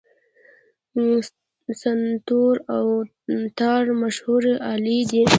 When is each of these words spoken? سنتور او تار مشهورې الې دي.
سنتور 1.81 2.55
او 2.75 2.85
تار 3.57 3.83
مشهورې 4.01 4.53
الې 4.71 4.99
دي. 5.09 5.23